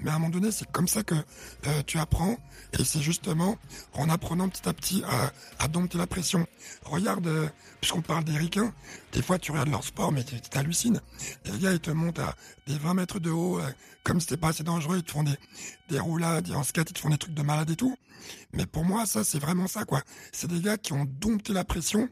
[0.00, 2.36] Mais à un moment donné, c'est comme ça que euh, tu apprends.
[2.78, 3.56] Et c'est justement
[3.94, 5.32] en apprenant petit à petit à,
[5.64, 6.46] à dompter la pression.
[6.84, 7.48] Regarde, euh,
[7.80, 8.72] puisqu'on parle des ricains,
[9.12, 11.00] des fois tu regardes leur sport, mais tu t'hallucines.
[11.44, 12.34] Les gars, ils te montent à
[12.66, 13.70] des 20 mètres de haut, euh,
[14.02, 15.36] comme c'était pas assez dangereux, ils te font des,
[15.88, 17.96] des roulades, en skate, ils te font des trucs de malade et tout.
[18.52, 20.02] Mais pour moi, ça, c'est vraiment ça, quoi.
[20.32, 22.08] C'est des gars qui ont dompté la pression,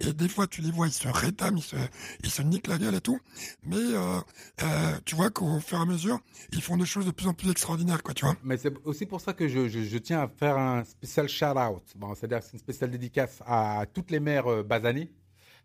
[0.00, 1.76] et des fois, tu les vois, ils se rétament, ils se,
[2.22, 3.18] ils se niquent la gueule et tout.
[3.64, 4.20] Mais euh,
[4.62, 6.18] euh, tu vois qu'au fur et à mesure,
[6.52, 8.36] ils font des choses de plus en plus extraordinaires, quoi, tu vois.
[8.42, 11.82] Mais c'est aussi pour ça que je, je- tiens à faire un spécial shout-out.
[11.96, 15.12] Bon, c'est-à-dire une spéciale dédicace à toutes les mères euh, basanées.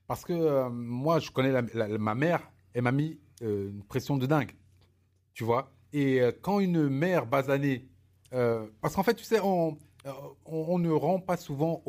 [0.07, 1.51] Parce que moi, je connais
[1.97, 4.51] ma mère, elle m'a mis une pression de dingue.
[5.33, 5.73] Tu vois?
[5.91, 7.86] Et quand une mère basanée...
[8.33, 10.11] euh, parce qu'en fait, tu sais, on, euh,
[10.45, 11.81] on, ne rend pas souvent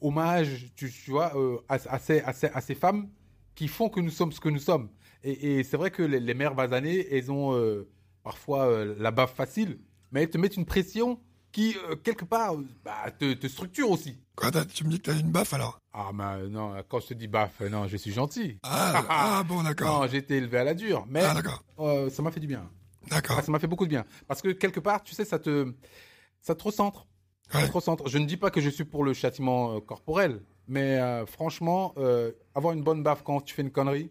[0.00, 3.08] hommage, tu, tu vois, euh, à, à ces, à ces- à ces femmes
[3.54, 4.88] qui font que nous sommes ce que nous sommes.
[5.22, 7.88] Et, et c'est vrai que les, les mères basanées, elles ont euh,
[8.22, 9.78] parfois euh, la baffe facile,
[10.12, 11.20] mais elles te mettent une pression
[11.52, 14.18] qui, euh, quelque part, bah, te, te structure aussi.
[14.34, 15.78] Quoi, tu me dis que t'as une baffe alors?
[15.92, 18.58] Ah, mais non, quand je te dis baffe, non, je suis gentil.
[18.64, 19.86] ah, ah, bon, d'accord.
[20.02, 21.22] Non, j'ai été élevé à la dure, mais
[21.78, 22.68] Ah, ça m'a fait du bien.
[23.10, 23.42] D'accord.
[23.42, 24.04] Ça m'a fait beaucoup de bien.
[24.28, 25.72] Parce que quelque part, tu sais, ça te,
[26.40, 27.06] ça te recentre.
[27.50, 27.66] Ça Ouais.
[27.68, 28.08] te recentre.
[28.08, 31.92] Je ne dis pas que je suis pour le châtiment euh, corporel, mais euh, franchement,
[31.98, 34.10] euh, avoir une bonne baffe quand tu fais une connerie,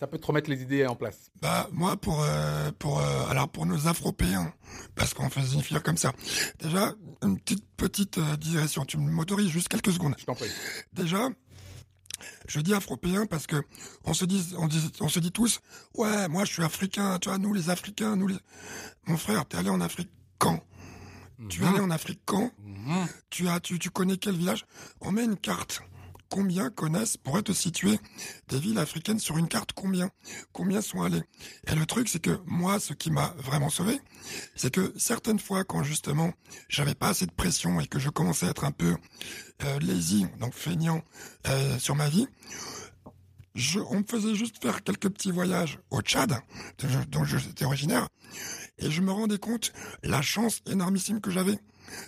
[0.00, 1.30] ça peut te remettre les idées en place.
[1.42, 4.52] Bah moi pour euh, pour euh, alors pour nos Afropéens
[4.94, 6.12] parce qu'on fait une filière comme ça.
[6.60, 8.84] Déjà une petite petite euh, digression.
[8.84, 10.14] Tu m'autorises juste quelques secondes.
[10.16, 10.48] Je t'en prie.
[10.92, 11.28] Déjà
[12.46, 13.56] je dis Afropéens parce que
[14.04, 15.60] on se dit on dit on se dit tous
[15.94, 18.36] ouais moi je suis africain tu vois nous les Africains nous les
[19.06, 20.60] mon frère t'es allé en Afrique quand?
[21.48, 22.50] Tu es allé en Afrique quand?
[22.64, 23.06] Mhm.
[23.30, 24.66] tu as tu, tu connais quel village?
[25.00, 25.82] On met une carte.
[26.30, 27.98] Combien connaissent, pourraient te situer
[28.48, 30.10] des villes africaines sur une carte Combien
[30.52, 31.22] Combien sont allés
[31.66, 33.98] Et le truc, c'est que moi, ce qui m'a vraiment sauvé,
[34.54, 36.32] c'est que certaines fois, quand justement
[36.68, 38.96] j'avais pas assez de pression et que je commençais à être un peu
[39.64, 41.02] euh, lazy, donc feignant
[41.48, 42.26] euh, sur ma vie,
[43.88, 46.38] on me faisait juste faire quelques petits voyages au Tchad,
[47.10, 48.08] dont j'étais originaire,
[48.78, 51.58] et je me rendais compte la chance énormissime que j'avais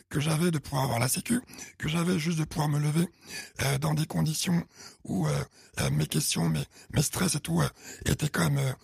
[0.08, 1.40] que j'avais de pouvoir avoir la sécu,
[1.78, 3.08] que j'avais juste de pouvoir me lever
[3.62, 4.62] euh, dans des conditions
[5.04, 5.44] où euh,
[5.80, 7.62] euh, mes questions, mes, mes stress et tout
[8.06, 8.74] étaient quand même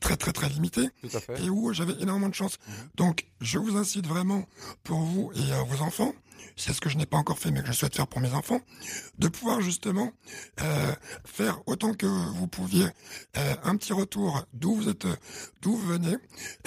[0.00, 0.88] très très très limités
[1.38, 2.58] et où j'avais énormément de chance.
[2.96, 4.44] Donc je vous incite vraiment
[4.82, 6.12] pour vous et vos enfants,
[6.56, 8.32] c'est ce que je n'ai pas encore fait mais que je souhaite faire pour mes
[8.32, 8.60] enfants,
[9.18, 10.12] de pouvoir justement
[10.62, 10.92] euh,
[11.24, 12.86] faire autant que vous pouviez
[13.36, 15.06] euh, un petit retour d'où vous êtes,
[15.62, 16.16] d'où vous venez,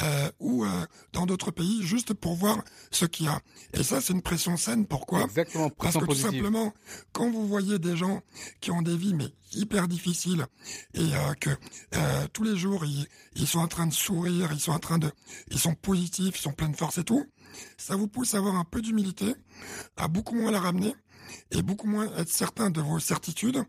[0.01, 3.41] euh, ou euh, dans d'autres pays, juste pour voir ce qu'il y a.
[3.73, 4.85] Et ça, c'est une pression saine.
[4.85, 5.23] Pourquoi?
[5.23, 6.73] Exactement, Parce que tout simplement,
[7.11, 8.21] quand vous voyez des gens
[8.61, 10.45] qui ont des vies mais hyper difficiles
[10.93, 11.49] et euh, que
[11.95, 14.97] euh, tous les jours ils, ils sont en train de sourire, ils sont en train
[14.99, 15.11] de,
[15.49, 17.25] ils sont positifs, ils sont pleins de force et tout,
[17.77, 19.33] ça vous pousse à avoir un peu d'humilité,
[19.97, 20.93] à beaucoup moins la ramener
[21.51, 23.63] et beaucoup moins être certain de vos certitudes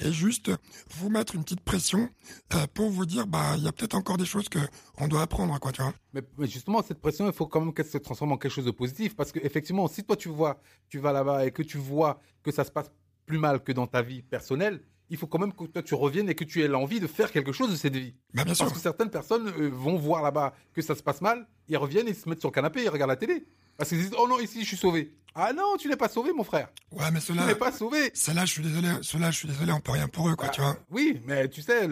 [0.00, 0.50] et juste
[0.90, 2.08] vous mettre une petite pression
[2.54, 4.58] euh, pour vous dire bah il y a peut-être encore des choses que
[4.98, 5.94] on doit apprendre quoi tu vois.
[6.12, 8.64] Mais, mais justement, cette pression, il faut quand même qu'elle se transforme en quelque chose
[8.64, 9.16] de positif.
[9.16, 12.50] Parce que effectivement, si toi tu vois, tu vas là-bas et que tu vois que
[12.50, 12.90] ça se passe
[13.26, 16.28] plus mal que dans ta vie personnelle, il faut quand même que toi tu reviennes
[16.28, 18.14] et que tu aies l'envie de faire quelque chose de cette vie.
[18.34, 18.64] Bah bien sûr.
[18.64, 22.08] Parce que certaines personnes euh, vont voir là-bas que ça se passe mal, ils reviennent,
[22.08, 23.44] ils se mettent sur le canapé, ils regardent la télé.
[23.76, 25.14] Parce qu'ils disent Oh non, ici je suis sauvé.
[25.34, 26.68] Ah non, tu n'es pas sauvé, mon frère.
[26.92, 28.10] Ouais mais Tu cela n'es pas sauvé.
[28.14, 30.62] ceux-là je suis désolé, ceux-là je suis désolé, on peut rien pour eux quoi, tu
[30.62, 30.78] vois.
[30.90, 31.86] Oui, mais tu sais,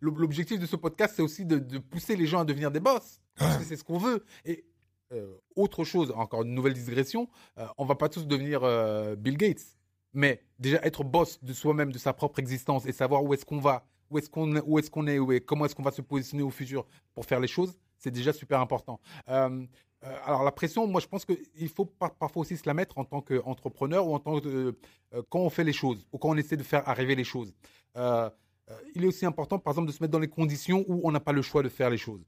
[0.00, 3.20] l'objectif de ce podcast, c'est aussi de, de pousser les gens à devenir des boss.
[3.36, 4.24] Parce que c'est ce qu'on veut.
[4.44, 4.64] Et
[5.12, 9.36] euh, autre chose, encore une nouvelle digression, euh, on va pas tous devenir euh, Bill
[9.36, 9.76] Gates.
[10.14, 13.58] Mais déjà être boss de soi-même, de sa propre existence et savoir où est-ce qu'on
[13.58, 16.50] va, où est-ce qu'on où est, qu'on est, comment est-ce qu'on va se positionner au
[16.50, 19.00] futur pour faire les choses, c'est déjà super important.
[19.28, 19.66] Euh,
[20.04, 23.04] euh, alors la pression, moi je pense qu'il faut parfois aussi se la mettre en
[23.04, 24.76] tant qu'entrepreneur ou en tant que
[25.14, 27.52] euh, quand on fait les choses ou quand on essaie de faire arriver les choses.
[28.94, 31.20] il est aussi important, par exemple, de se mettre dans les conditions où on n'a
[31.20, 32.24] pas le choix de faire les choses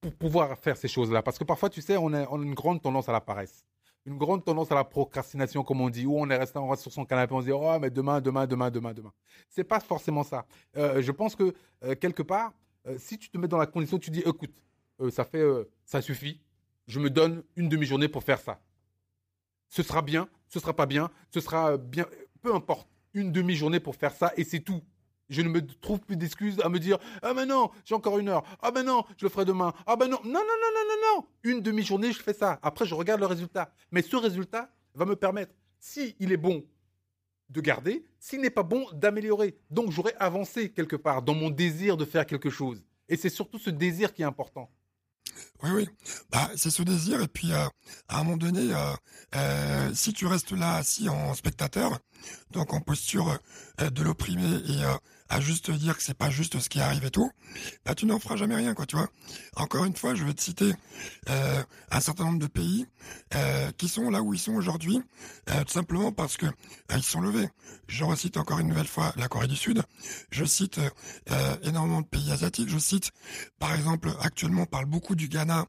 [0.00, 1.22] pour pouvoir faire ces choses-là.
[1.22, 3.64] Parce que parfois, tu sais, on a une grande tendance à la paresse
[4.04, 6.92] une grande tendance à la procrastination, comme on dit, où on est resté, on sur
[6.92, 9.12] son canapé, on se dit, oh, mais demain, demain, demain, demain, demain.
[9.48, 10.44] C'est pas forcément ça.
[10.74, 11.54] je pense que,
[11.94, 12.52] quelque part,
[12.98, 14.52] si tu te mets dans la condition, tu dis, écoute,
[15.10, 15.44] ça fait,
[15.84, 16.40] ça suffit,
[16.86, 18.60] je me donne une demi-journée pour faire ça.
[19.68, 22.06] Ce sera bien, ce sera pas bien, ce sera bien,
[22.40, 24.82] peu importe, une demi-journée pour faire ça et c'est tout.
[25.32, 28.28] Je ne me trouve plus d'excuses à me dire Ah ben non, j'ai encore une
[28.28, 28.44] heure.
[28.60, 29.72] Ah ben non, je le ferai demain.
[29.86, 31.26] Ah ben non, non, non, non, non, non, non.
[31.42, 32.60] Une demi-journée, je fais ça.
[32.62, 33.72] Après, je regarde le résultat.
[33.92, 36.62] Mais ce résultat va me permettre, si il est bon,
[37.48, 39.56] de garder, s'il n'est pas bon, d'améliorer.
[39.70, 42.84] Donc, j'aurai avancé quelque part dans mon désir de faire quelque chose.
[43.08, 44.70] Et c'est surtout ce désir qui est important.
[45.62, 45.88] Oui, oui.
[46.30, 47.22] Bah, c'est ce désir.
[47.22, 47.66] Et puis, euh,
[48.08, 48.94] à un moment donné, euh,
[49.36, 51.98] euh, si tu restes là assis en spectateur,
[52.50, 53.38] donc en posture
[53.78, 54.82] de l'opprimé et
[55.32, 57.30] à juste dire que c'est pas juste ce qui arrive et tout,
[57.86, 59.08] bah tu n'en feras jamais rien, quoi, tu vois.
[59.56, 60.74] Encore une fois, je vais te citer
[61.30, 62.86] euh, un certain nombre de pays
[63.34, 65.00] euh, qui sont là où ils sont aujourd'hui,
[65.48, 66.44] euh, tout simplement parce que
[66.94, 67.48] ils sont levés.
[67.88, 69.82] Je recite encore une nouvelle fois la Corée du Sud.
[70.30, 70.78] Je cite
[71.62, 72.68] énormément de pays asiatiques.
[72.68, 73.10] Je cite,
[73.58, 75.64] par exemple, actuellement, on parle beaucoup du Ghana,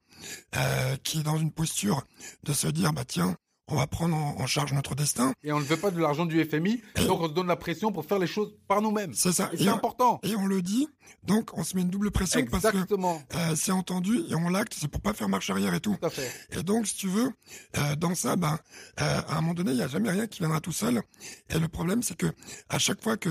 [1.04, 2.04] qui est dans une posture
[2.44, 3.38] de se dire, bah tiens,
[3.70, 5.34] on va prendre en, charge notre destin.
[5.44, 7.92] Et on ne veut pas de l'argent du FMI, donc on se donne la pression
[7.92, 9.14] pour faire les choses par nous-mêmes.
[9.14, 9.50] C'est ça.
[9.58, 10.20] C'est important.
[10.24, 10.88] Et on le dit,
[11.24, 13.22] donc on se met une double pression Exactement.
[13.30, 15.80] parce que euh, c'est entendu et on l'acte, c'est pour pas faire marche arrière et
[15.80, 15.96] tout.
[16.00, 16.30] tout à fait.
[16.52, 17.32] Et donc, si tu veux,
[17.78, 18.60] euh, dans ça, ben,
[19.00, 21.02] euh, à un moment donné, il n'y a jamais rien qui viendra tout seul.
[21.50, 22.28] Et le problème, c'est que
[22.70, 23.30] à chaque fois que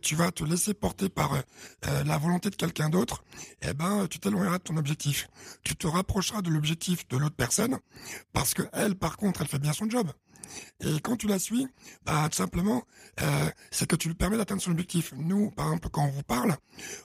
[0.00, 1.32] tu vas te laisser porter par
[1.82, 3.22] la volonté de quelqu'un d'autre,
[3.62, 5.28] eh ben, tu t'éloigneras de ton objectif.
[5.62, 7.78] Tu te rapprocheras de l'objectif de l'autre personne
[8.32, 10.10] parce que elle, par contre, elle fait bien son job.
[10.80, 11.66] Et quand tu la suis,
[12.04, 12.82] bah, tout simplement,
[13.20, 15.12] euh, c'est que tu lui permets d'atteindre son objectif.
[15.16, 16.56] Nous, par exemple, quand on vous parle,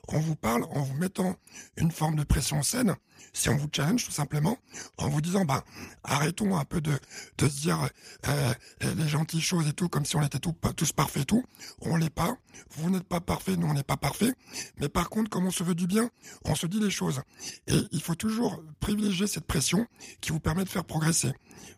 [0.07, 1.35] on vous parle en vous mettant
[1.77, 2.95] une forme de pression saine,
[3.33, 4.57] si on vous challenge tout simplement,
[4.97, 5.63] en vous disant, bah,
[6.03, 6.93] arrêtons un peu de,
[7.37, 7.89] de se dire
[8.27, 8.53] euh,
[8.95, 11.43] les gentilles choses et tout, comme si on était tous parfaits et tout.
[11.81, 12.37] On l'est pas.
[12.77, 14.33] Vous n'êtes pas parfait, nous on n'est pas parfait.
[14.79, 16.09] Mais par contre, comme on se veut du bien,
[16.45, 17.21] on se dit les choses.
[17.67, 19.85] Et il faut toujours privilégier cette pression
[20.21, 21.33] qui vous permet de faire progresser.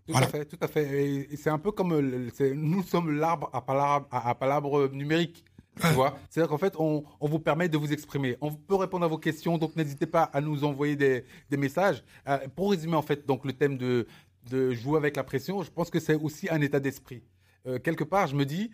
[0.07, 1.27] Tout à fait, tout à fait.
[1.31, 5.43] Et c'est un peu comme nous sommes l'arbre à palabre, à, palabre numérique.
[5.81, 8.37] Tu vois C'est-à-dire qu'en fait, on, vous permet de vous exprimer.
[8.41, 11.23] On peut répondre à vos questions, donc n'hésitez pas à nous envoyer des,
[11.57, 12.03] messages.
[12.27, 14.07] Euh, pour résumer, en fait, donc le thème de,
[14.49, 17.23] de jouer avec la pression, je pense que c'est aussi un état d'esprit.
[17.65, 18.71] Euh, quelque part, je me dis,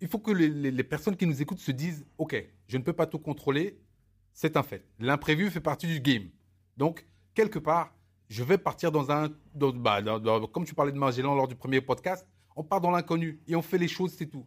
[0.00, 2.34] il faut que les, les, personnes qui nous écoutent se disent, OK,
[2.68, 3.78] je ne peux pas tout contrôler,
[4.32, 4.84] c'est un fait.
[4.98, 6.28] L'imprévu fait partie du game.
[6.76, 7.94] Donc, quelque part,
[8.28, 9.28] je vais partir dans un.
[9.54, 10.00] Bah,
[10.52, 13.62] comme tu parlais de Magellan lors du premier podcast, on part dans l'inconnu et on
[13.62, 14.46] fait les choses, c'est tout.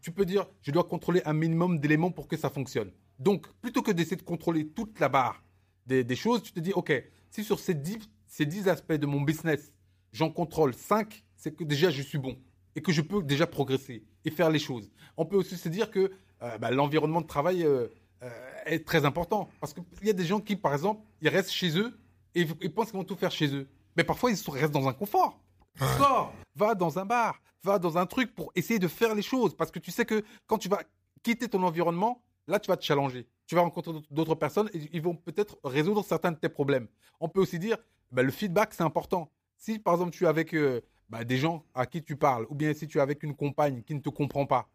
[0.00, 2.90] Tu peux dire, je dois contrôler un minimum d'éléments pour que ça fonctionne.
[3.18, 5.42] Donc, plutôt que d'essayer de contrôler toute la barre
[5.86, 6.92] des, choses, tu te dis, OK,
[7.30, 9.72] si sur ces 10, ces 10 aspects de mon business,
[10.12, 12.36] j'en contrôle 5, c'est que déjà je suis bon
[12.74, 14.90] et que je peux déjà progresser et faire les choses.
[15.16, 16.10] On peut aussi se dire que
[16.42, 17.86] euh, bah, l'environnement de travail euh,
[18.22, 18.30] euh,
[18.66, 19.48] est très important.
[19.60, 21.98] Parce qu'il y a des gens qui, par exemple, ils restent chez eux
[22.34, 23.68] et ils pensent qu'ils vont tout faire chez eux.
[23.96, 25.40] Mais parfois, ils restent dans un confort.
[25.78, 29.56] Sors, va dans un bar, va dans un truc pour essayer de faire les choses.
[29.56, 30.82] Parce que tu sais que quand tu vas
[31.22, 33.26] quitter ton environnement, là, tu vas te challenger.
[33.46, 36.88] Tu vas rencontrer d'autres personnes et ils vont peut-être résoudre certains de tes problèmes.
[37.20, 37.76] On peut aussi dire,
[38.10, 39.30] bah, le feedback, c'est important.
[39.56, 42.54] Si, par exemple, tu es avec euh, bah, des gens à qui tu parles, ou
[42.54, 44.68] bien si tu es avec une compagne qui ne te comprend pas,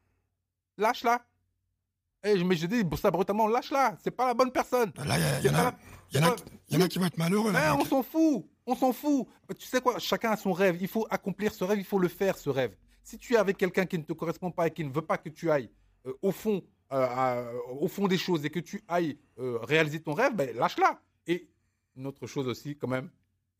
[0.78, 1.22] lâche-la.
[2.24, 4.92] Eh, mais je dis ça brutalement, lâche-la, c'est pas la bonne personne.
[5.06, 7.52] Là, il y, en a, qui vont être malheureux.
[7.80, 9.28] on s'en fout, on s'en fout.
[9.58, 10.78] Tu sais quoi, chacun a son rêve.
[10.82, 12.76] Il faut accomplir ce rêve, il faut le faire, ce rêve.
[13.04, 15.18] Si tu es avec quelqu'un qui ne te correspond pas et qui ne veut pas
[15.18, 15.70] que tu ailles
[16.06, 20.14] euh, au, fond, euh, au fond des choses et que tu ailles euh, réaliser ton
[20.14, 21.02] rêve, ben, lâche-la.
[21.28, 21.50] Et
[21.96, 23.10] une autre chose aussi, quand même,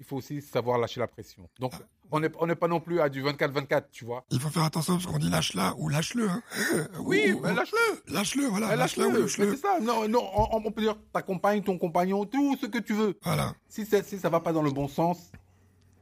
[0.02, 1.48] il faut aussi savoir lâcher la pression.
[1.60, 1.74] Donc,
[2.10, 4.26] on n'est on pas non plus à du 24-24, tu vois.
[4.32, 6.28] Il faut faire attention parce qu'on dit lâche-la ou lâche-le.
[6.28, 6.42] Hein.
[7.02, 8.12] Oui, lâche-le.
[8.12, 8.76] Lâche-le, voilà.
[8.76, 9.52] Lâche-le ou lâche-le.
[9.52, 9.80] C'est ça.
[9.80, 13.16] Non, non, on, peut dire ta compagne, ton compagnon, tout ce que tu veux.
[13.22, 13.54] Voilà.
[13.70, 15.32] Si, si ça va pas dans le bon sens,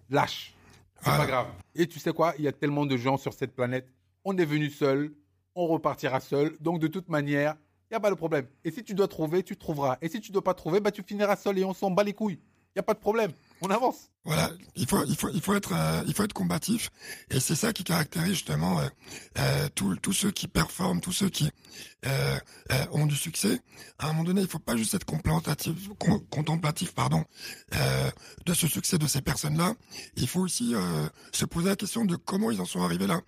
[0.10, 0.56] lâche.
[1.02, 1.48] C'est pas grave.
[1.76, 2.34] Et tu sais quoi?
[2.38, 3.86] Il y a tellement de gens sur cette planète.
[4.24, 5.14] On est venu seul,
[5.56, 6.56] on repartira seul.
[6.62, 7.56] Donc, de toute manière,
[7.90, 8.48] il n'y a pas de problème.
[8.64, 9.98] Et si tu dois trouver, tu trouveras.
[10.02, 12.04] Et si tu ne dois pas trouver, bah, tu finiras seul et on s'en bat
[12.04, 12.40] les couilles.
[12.70, 13.32] Il n'y a pas de problème.
[13.62, 14.10] On avance.
[14.26, 16.92] Voilà, il faut, il faut, il faut être, euh, il faut être combatif,
[17.32, 18.88] et c'est ça qui caractérise justement euh,
[19.40, 21.50] euh, tous ceux qui performent, tous ceux qui
[22.06, 22.38] euh,
[22.92, 23.62] ont du succès.
[23.98, 25.76] À un moment donné, il faut pas juste être contemplatif,
[28.46, 29.74] de ce succès de ces personnes-là.
[30.18, 30.74] Il faut aussi
[31.32, 33.22] se poser la question de comment ils en sont arrivés là,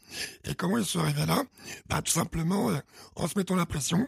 [0.44, 1.44] et comment ils sont arrivés là?
[1.88, 2.70] Bah, tout simplement
[3.16, 4.08] en se mettant la pression,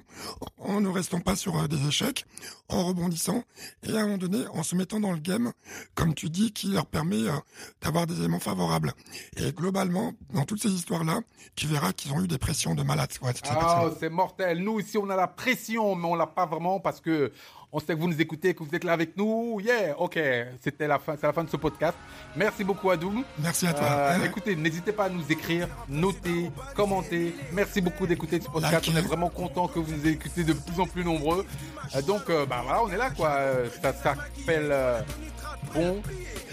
[0.57, 2.25] en ne restant pas sur des échecs,
[2.67, 3.43] en rebondissant,
[3.83, 5.53] et à un moment donné, en se mettant dans le game,
[5.95, 7.33] comme tu dis, qui leur permet euh,
[7.81, 8.93] d'avoir des éléments favorables.
[9.37, 11.21] Et globalement, dans toutes ces histoires-là,
[11.55, 13.09] tu verras qu'ils ont eu des pressions de malades.
[13.49, 14.63] ah, c'est mortel.
[14.63, 17.31] Nous, ici, on a la pression, mais on l'a pas vraiment parce que
[17.73, 19.59] on sait que vous nous écoutez, que vous êtes là avec nous.
[19.59, 20.19] Yeah, ok.
[20.61, 21.97] C'était la fin, c'est la fin de ce podcast.
[22.35, 23.23] Merci beaucoup, Adoum.
[23.39, 23.87] Merci à toi.
[23.87, 27.35] Euh, écoutez, n'hésitez pas à nous écrire, noter, commenter.
[27.51, 28.87] Merci beaucoup d'écouter ce podcast.
[28.93, 31.45] On est vraiment content que vous nous écoutez de plus en plus nombreux.
[31.95, 33.39] Euh, donc, bah voilà, on est là, quoi.
[33.81, 34.73] Ça s'appelle
[35.73, 36.01] bon.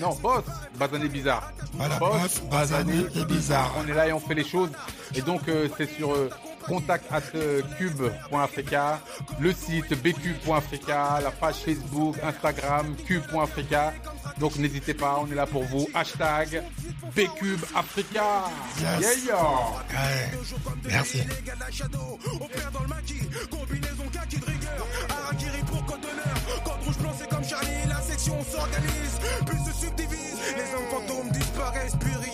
[0.01, 0.45] Non, boss,
[0.79, 1.53] Bazané bizarre.
[1.75, 3.75] Voilà, boss, Bazané et bizarre.
[3.79, 4.71] On est là et on fait les choses.
[5.15, 6.31] Et donc, euh, c'est sur euh,
[6.71, 9.01] contact at euh, cube.africa,
[9.41, 13.93] le site bq.africa, la page Facebook, Instagram, cube.africa.
[14.39, 15.89] Donc n'hésitez pas, on est là pour vous.
[15.93, 16.63] Hashtag
[17.17, 18.45] Bcube Africa.
[18.81, 19.25] Yes.
[19.27, 20.39] Yeah, ouais.
[20.89, 21.23] Merci.
[27.49, 30.39] Charlie, la section s'organise, puis se subdivise.
[30.57, 32.30] Les hommes fantômes disparaissent, puis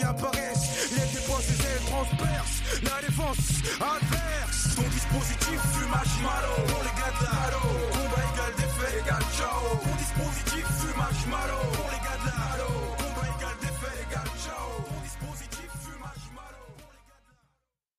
[2.88, 3.38] la défense
[3.80, 4.74] adverse.
[4.76, 6.54] Son dispositif fumage malo.
[6.68, 7.36] Pour les gars de la
[7.92, 9.78] Combat égal défait égal ciao.
[9.82, 11.58] Ton dispositif fumage malo.
[11.74, 12.95] Pour les gars de la